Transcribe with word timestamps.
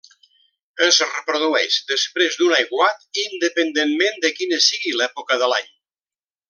Es 0.85 0.95
reprodueix 1.09 1.77
després 1.91 2.39
d'un 2.39 2.57
aiguat 2.61 3.23
independentment 3.27 4.21
de 4.25 4.35
quina 4.41 4.63
sigui 4.71 4.99
l'època 5.03 5.43
de 5.45 5.55
l'any. 5.55 5.75